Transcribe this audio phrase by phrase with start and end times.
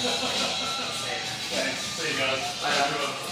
[0.00, 1.80] Thanks.
[1.80, 2.62] See you guys.
[2.62, 3.27] I have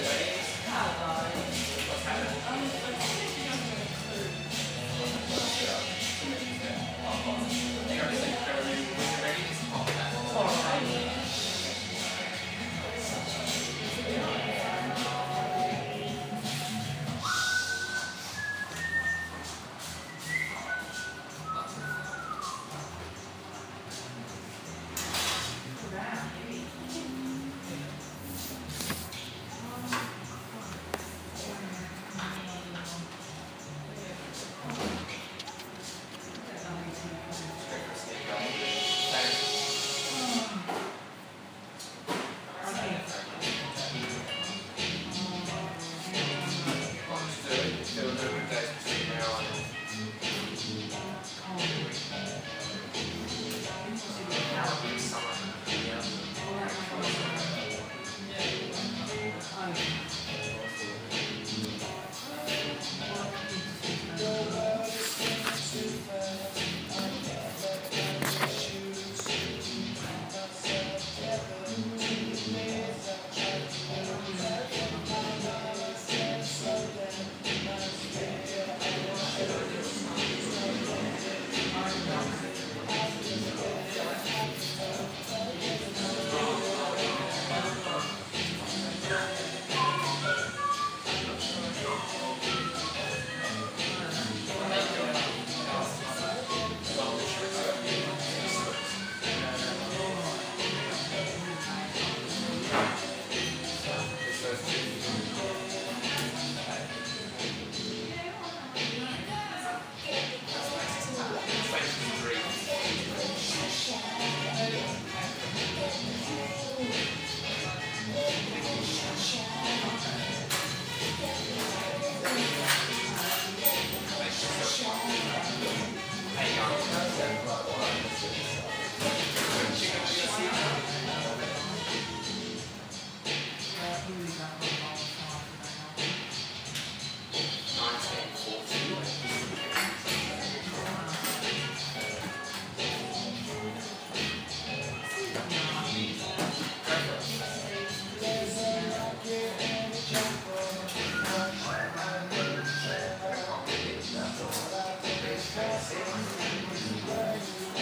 [0.00, 0.29] away.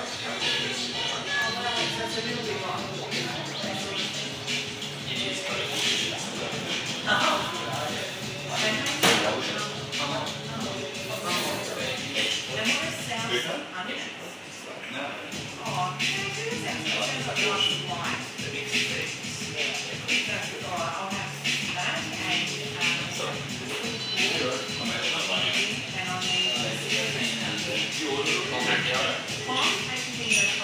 [0.00, 0.24] That's
[2.16, 2.59] a little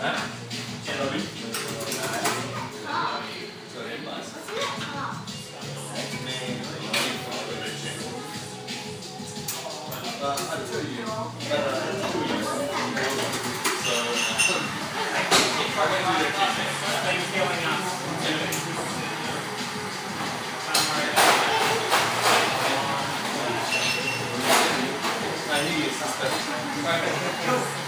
[0.00, 0.38] I
[27.46, 27.78] you.